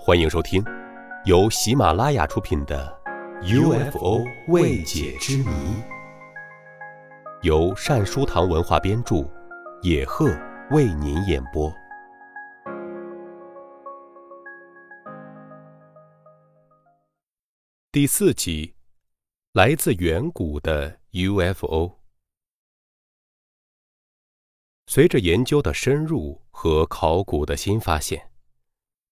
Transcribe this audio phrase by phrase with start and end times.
[0.00, 0.64] 欢迎收听，
[1.24, 2.96] 由喜马拉雅出品的
[3.90, 5.44] 《UFO 未解之谜》，
[7.42, 9.28] 由善书堂文化编著，
[9.82, 10.30] 野鹤
[10.70, 11.70] 为您演播。
[17.90, 18.76] 第四集，
[19.52, 21.98] 来自远古的 UFO。
[24.86, 28.27] 随着研究的深入和考古的新发现。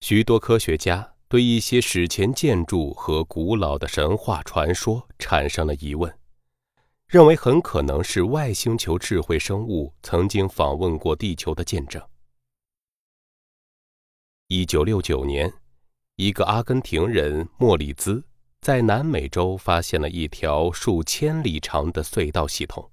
[0.00, 6.14] 许多科学家对一些史前建筑和古老的神话传说产生了疑问，
[7.06, 12.02] 认为很可能是外星球智慧生物曾经访问过地球的见证。
[14.48, 15.52] 一九六九年，
[16.16, 18.22] 一个阿根廷人莫里兹
[18.60, 22.90] 在南美洲发现了一条数千里长的隧道系统，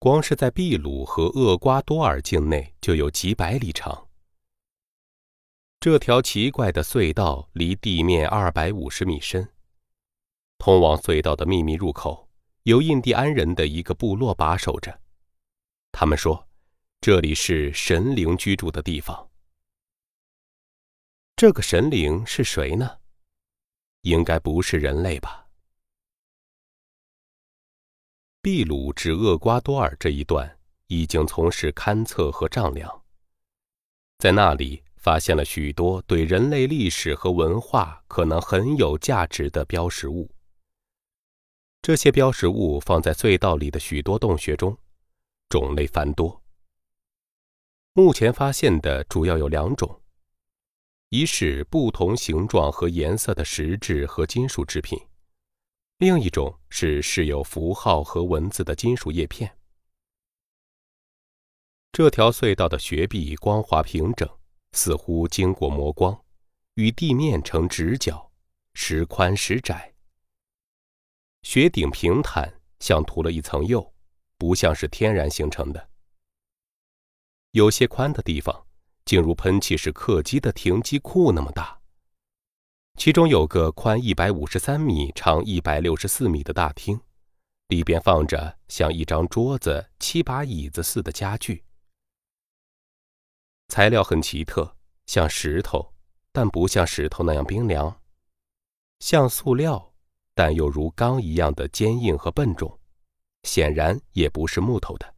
[0.00, 4.08] 光是在秘鲁和厄瓜多尔境内就有几百里长。
[5.82, 9.52] 这条奇怪的隧道离地面二百五十米深。
[10.56, 12.30] 通往隧道的秘密入口
[12.62, 14.96] 由印第安人的一个部落把守着。
[15.90, 16.48] 他们说，
[17.00, 19.28] 这里是神灵居住的地方。
[21.34, 22.98] 这个神灵是谁呢？
[24.02, 25.48] 应该不是人类吧？
[28.40, 33.02] 秘鲁至厄瓜多尔这一段已经从事勘测和丈量，
[34.18, 34.80] 在那里。
[35.02, 40.30] 发现了许多对人类历史和文化可能很有价值的标识物。
[41.82, 44.78] 这些标识物放在隧道里的许多洞穴中，
[45.48, 46.40] 种类繁多。
[47.94, 50.00] 目前发现的主要有两种：
[51.08, 54.96] 一是不同形状和颜色的石质和金属制品；
[55.98, 59.58] 另一种是饰有符号和文字的金属叶片。
[61.90, 64.28] 这条隧道的穴壁光滑平整。
[64.72, 66.24] 似乎经过磨光，
[66.74, 68.30] 与地面成直角，
[68.74, 69.94] 时宽时窄。
[71.42, 73.92] 雪顶平坦，像涂了一层釉，
[74.38, 75.88] 不像是天然形成的。
[77.50, 78.66] 有些宽的地方，
[79.04, 81.80] 竟如喷气式客机的停机库那么大。
[82.96, 87.00] 其中有个宽一百五十三米、长一百六十四米的大厅，
[87.68, 91.64] 里边放着像一张桌子、七把椅子似的家具。
[93.72, 95.94] 材料很奇特，像石头，
[96.30, 97.90] 但不像石头那样冰凉；
[98.98, 99.94] 像塑料，
[100.34, 102.78] 但又如钢一样的坚硬和笨重，
[103.44, 105.14] 显然也不是木头的。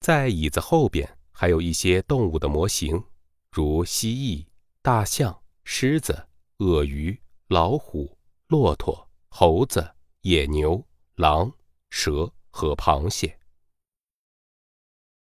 [0.00, 3.04] 在椅子后边还有一些动物的模型，
[3.50, 4.46] 如蜥蜴、
[4.80, 6.28] 大象、狮子、
[6.60, 8.16] 鳄鱼、老虎、
[8.46, 9.86] 骆驼、猴子、
[10.22, 10.82] 野牛、
[11.16, 11.52] 狼、
[11.90, 13.37] 蛇和螃蟹。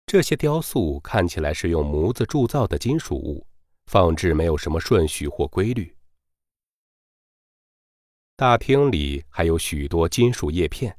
[0.08, 3.46] 这些雕塑看起来是用模子铸造的金属物，
[3.88, 5.94] 放置没有什么顺序或规律。
[8.38, 10.98] 大厅里还有许多金属叶片，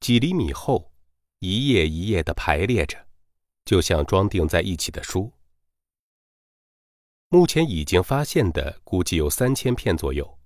[0.00, 0.92] 几厘米厚，
[1.38, 3.06] 一页一页的排列着，
[3.64, 5.32] 就像装订在一起的书。
[7.28, 10.38] 目前已经发现的估计有三千片左右，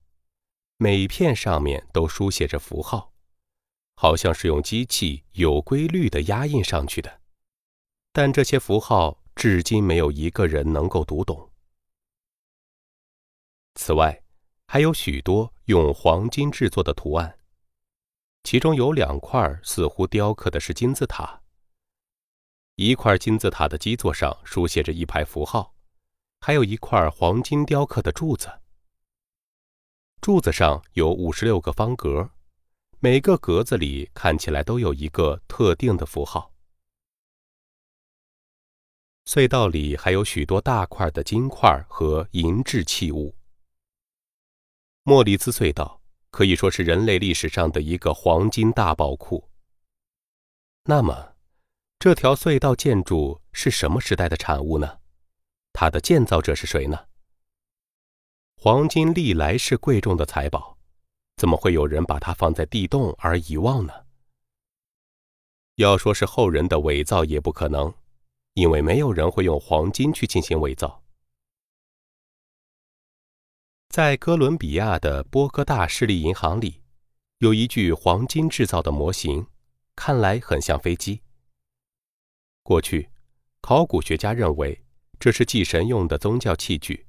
[0.77, 3.13] 每片上面都书写着符号，
[3.97, 7.20] 好像是用机器有规律的压印上去的。
[8.13, 11.51] 但这些符号至今没有一个人能够读懂。
[13.77, 14.23] 此外，
[14.67, 17.39] 还有许多用黄金制作的图案，
[18.43, 21.41] 其中有两块似乎雕刻的是金字塔。
[22.75, 25.75] 一块金字塔的基座上书写着一排符号，
[26.41, 28.61] 还有一块黄金雕刻的柱子。
[30.21, 32.31] 柱子上有五十六个方格，
[32.99, 36.53] 每个格子里看起来都有一个特定的符号。
[39.27, 43.35] 隧道里还有许多大块的金块和银质器物。
[45.03, 49.49] 莫里兹隧道可以说是人类历史上的一个黄金大宝库。
[50.85, 51.35] 那么，
[51.99, 54.99] 这条隧道建筑是什么时代的产物呢？
[55.73, 57.07] 它的建造者是谁呢？
[58.57, 60.77] 黄金历来是贵重的财宝，
[61.37, 63.93] 怎么会有人把它放在地洞而遗忘呢？
[65.77, 67.95] 要说是后人的伪造，也不可能。
[68.55, 71.03] 因为没有人会用黄金去进行伪造。
[73.89, 76.83] 在哥伦比亚的波哥大市立银行里，
[77.39, 79.47] 有一具黄金制造的模型，
[79.97, 81.23] 看来很像飞机。
[82.63, 83.11] 过去，
[83.61, 84.85] 考古学家认为
[85.19, 87.07] 这是祭神用的宗教器具，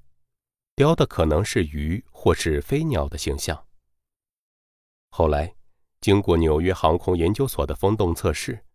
[0.75, 3.67] 雕的可能是鱼或是飞鸟的形象。
[5.09, 5.53] 后来，
[5.99, 8.65] 经过纽约航空研究所的风洞测试，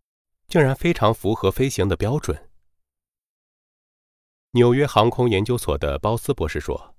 [0.46, 2.45] 竟然非常符合飞行的标准。
[4.56, 6.94] 纽约航空研究所的包斯博士说：“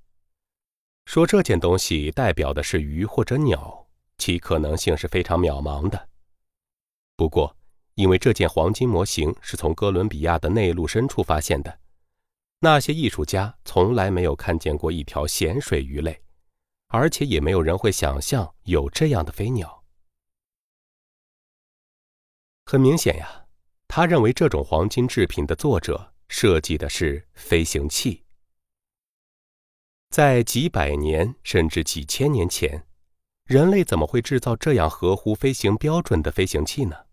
[1.06, 3.88] 说这件东西代表的是鱼或者鸟，
[4.20, 6.08] 其可能性是非常渺茫的。
[7.16, 7.58] 不过，
[7.96, 11.80] 因为这件黄金模型是从哥伦比亚的内陆深处发现的，
[12.60, 16.22] 那些艺术家从来没有看见过一条咸水鱼类，
[16.90, 19.84] 而且也没有人会想象有这样的飞鸟。
[22.68, 23.46] 很明显呀。”
[23.90, 28.24] 他认为这种黄金制品的作者设计的是飞行器。
[30.10, 32.88] 在几百年甚至几千年前，
[33.44, 37.06] 人类怎么会制造这样合乎飞行标准的飞行器呢？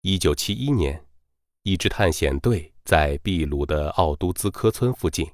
[0.00, 1.06] 一九七一年，
[1.62, 5.30] 一支探险队在秘鲁的奥都兹科村附近，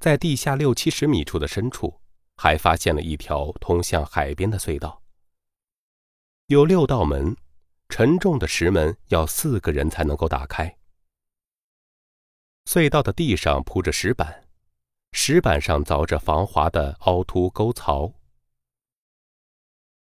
[0.00, 2.00] 在地下六七十米处的深处，
[2.36, 5.02] 还发现了一条通向海边的隧道，
[6.46, 7.36] 有六道门。
[7.88, 10.76] 沉重的石门要四个人才能够打开。
[12.66, 14.48] 隧道的地上铺着石板，
[15.12, 18.12] 石板上凿着防滑的凹凸沟槽。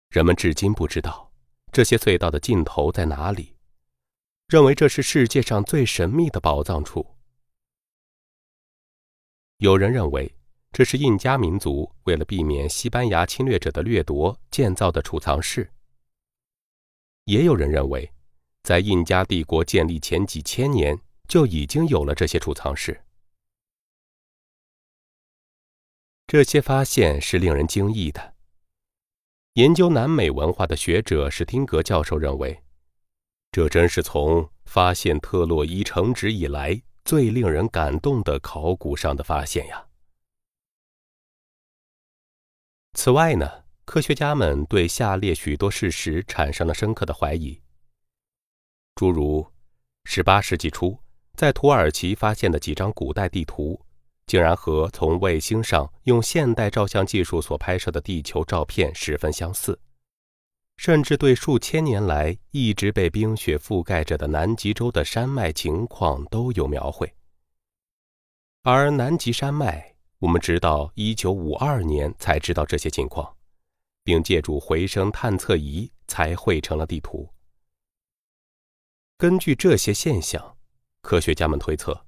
[0.09, 1.31] 人们至今不知道
[1.71, 3.56] 这些隧道的尽头在哪里，
[4.47, 7.15] 认为这是世界上最神秘的宝藏处。
[9.57, 10.35] 有人认为
[10.73, 15.71] 这是印加民族为了避免西班牙侵略者的掠夺建造的储藏室。
[17.31, 18.12] 也有人认为，
[18.62, 21.00] 在印加帝国建立前几千年
[21.30, 23.06] 就已经有了这些储藏室。
[26.28, 28.36] 这些发现是令人惊异的。
[29.54, 32.62] 研究南美文化的学者史汀格教授认为，
[33.50, 39.88] 这真是从发现特洛伊城址以来最令人感动的考古上的发现呀。
[42.92, 43.63] 此外呢？
[43.83, 47.60] 科学家们对下列许多事实产生了深刻的怀疑，
[48.95, 49.45] 诸如
[50.06, 50.98] 18世纪初
[51.36, 53.80] 在土耳其发现的几张古代地图，
[54.28, 59.78] 竟然和从卫星上用现代照相技术所拍摄的地球照片十分相似，
[60.78, 67.12] 甚至对数千年来一直被冰雪覆盖着的南极洲的山脉情况都有描绘。
[68.63, 73.36] 而南极山脉，我们直到1952年才知道这些情况。
[74.03, 77.30] 并借助回声探测仪才绘成了地图。
[79.18, 80.57] 根据这些现象，
[81.01, 82.06] 科学家们推测：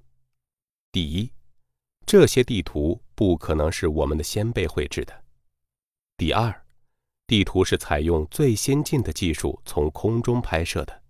[0.91, 1.31] 第一，
[2.05, 5.13] 这些地图不可能是我们的先辈绘制的；
[6.17, 6.65] 第二，
[7.27, 11.03] 地图是采用最先进的技术从空中拍摄的。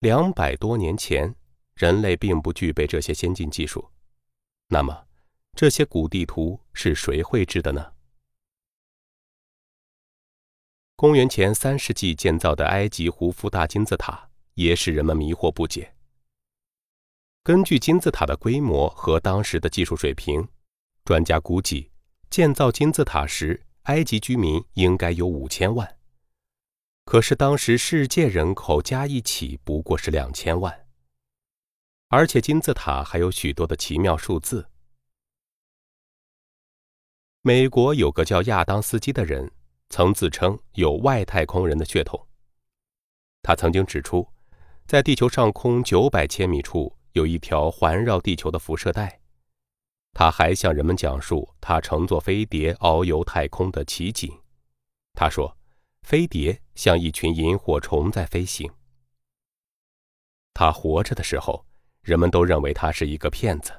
[0.00, 1.34] 两百多年前，
[1.74, 3.88] 人类并不具备这些先进技术。
[4.68, 5.06] 那么，
[5.54, 7.92] 这些古地图是谁绘制的呢？
[10.96, 15.92] 公元前三世纪建造的埃及胡夫大金字塔也使人们迷惑不解。
[17.42, 20.46] 根据金字塔的规模和当时的技术水平，
[21.04, 21.90] 专家估计
[22.30, 25.98] 建造金字塔时，埃及居民应该有五千万。
[27.04, 30.86] 可是当时世界人口加一起不过是两千万，
[32.08, 34.68] 而且金字塔还有许多的奇妙数字。
[37.42, 39.50] 美国有个叫亚当斯基的人。
[39.94, 42.20] 曾自称有外太空人的血统。
[43.42, 44.28] 他曾经指出，
[44.88, 49.20] 在地球上空九百千米处有一条环绕地球的辐射带。
[50.12, 54.36] 他还向人们讲述他乘坐飞碟遨游太空的奇景。
[55.12, 55.56] 他说，
[56.02, 58.68] 飞碟像一群萤火虫在飞行。
[60.54, 61.64] 他活着的时候，
[62.02, 63.72] 人们都认为他是一个骗子。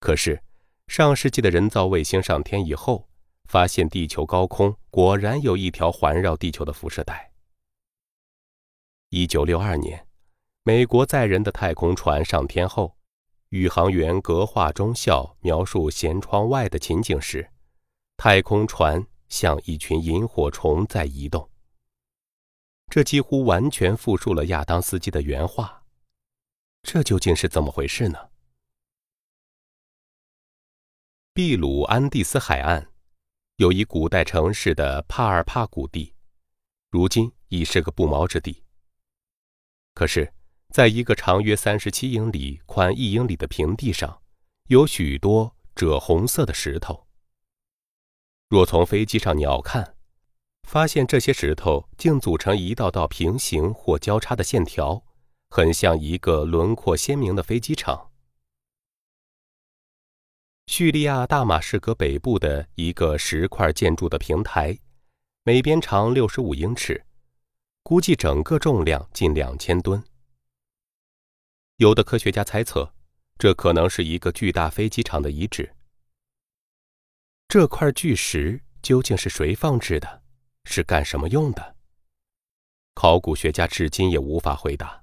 [0.00, 0.42] 可是，
[0.88, 3.08] 上世纪的人造卫星上天以后。
[3.46, 7.32] 发现地球高空果然有一条环绕地球的辐射带。
[9.08, 10.06] 一九六二年，
[10.64, 12.94] 美国载人的太空船上天后，
[13.48, 17.50] 宇航员格化中校描述舷窗外的情景时，
[18.18, 21.48] 太空船像一群萤火虫在移动。
[22.88, 25.84] 这几乎完全复述了亚当斯基的原话。
[26.82, 28.28] 这究竟是怎么回事呢？
[31.32, 32.91] 秘鲁安第斯海岸。
[33.56, 36.14] 有一古代城市的帕尔帕谷地，
[36.88, 38.62] 如今已是个不毛之地。
[39.94, 40.32] 可是，
[40.70, 44.22] 在一个长约三十七英里、宽一英里的平地上，
[44.68, 47.06] 有许多赭红色的石头。
[48.48, 49.96] 若从飞机上鸟看，
[50.66, 55.04] 发现这些石头竟组成一道道平行或交叉的线条，
[55.50, 58.11] 很像一个轮廓鲜明的飞机场。
[60.66, 64.78] 叙利亚大马士革北部的一个石块建筑的平台，
[65.42, 67.04] 每边长六十五英尺，
[67.82, 70.02] 估计整个重量近两千吨。
[71.76, 72.94] 有的科学家猜测，
[73.36, 75.74] 这可能是一个巨大飞机场的遗址。
[77.48, 80.22] 这块巨石究竟是谁放置的？
[80.64, 81.76] 是干什么用的？
[82.94, 85.02] 考古学家至今也无法回答。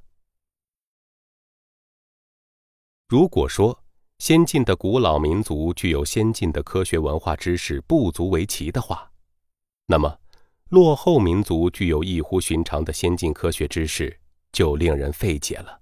[3.08, 3.84] 如果说
[4.20, 9.12] 先进的古老民族具有先进的科学文化知识不足为奇的话，
[9.88, 10.20] 那么
[10.70, 14.20] 落后民族具有异乎寻常的先进科学知识
[14.52, 15.80] 就令人费解了。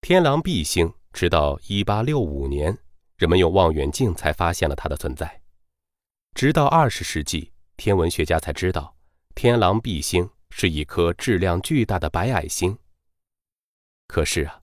[0.00, 2.78] 天狼 B 星，直到一八六五年，
[3.16, 5.42] 人们用望远镜才发现了它的存在。
[6.32, 8.96] 直到二十世纪，天文学家才知道。
[9.34, 12.78] 天狼 B 星是一颗质量巨大的白矮星。
[14.06, 14.62] 可是啊，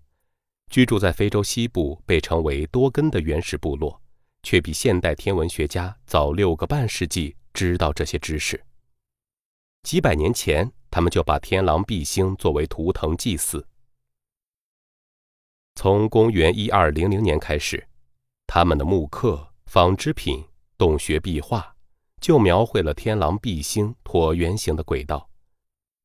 [0.70, 4.02] 居住在非洲西部被称为多根的原始部落，
[4.44, 8.64] 却比现代天文学家早六个半世纪知道这些知识。
[9.84, 13.68] 几百年前，他们就把天狼 B 星作为图腾祭祀。
[15.76, 17.88] 从公元一二零零年开始，
[18.48, 20.46] 他们的木刻、纺织品、
[20.78, 21.74] 洞穴壁画。
[22.22, 25.30] 就描绘了天狼 B 星椭圆形的轨道，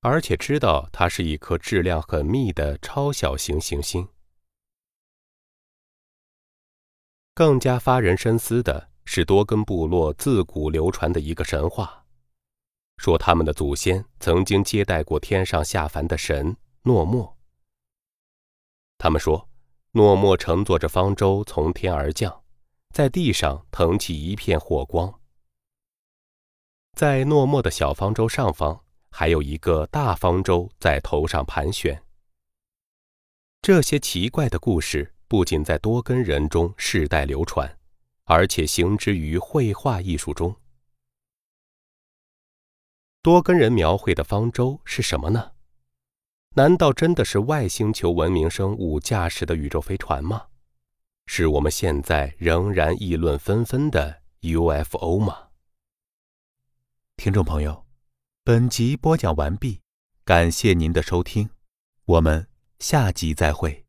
[0.02, 4.07] 而且知道它是一颗质量很密的超小型行星。
[7.34, 12.04] 更加发人深思的是多根部落自古流传的一个神话，
[12.99, 17.37] 说他们的祖先曾经接待过天上下凡的神诺莫。
[18.99, 19.49] 他们说，
[19.92, 22.42] 诺莫乘坐着方舟从天而降，
[22.94, 25.20] 在地上腾起一片火光。
[26.92, 32.02] 在诺莫的小方舟上方，还有一个大方舟在头上盘旋。
[33.62, 37.78] 这些奇怪的故事不仅在多根人中世代流传，
[38.25, 40.56] 而且行之于绘画艺术中。
[43.22, 45.52] 多根人描绘的方舟是什么呢？
[46.56, 50.49] 难道真的是外星球文明生物驾驶的宇宙飞船吗？
[51.26, 55.50] 是我们现在仍然议论纷纷的 UFO 吗？
[57.16, 57.87] 听众朋友，
[58.42, 59.80] 本集播讲完毕，
[60.25, 61.50] 感谢您的收听，
[62.04, 62.49] 我们
[62.80, 63.87] 下集再会。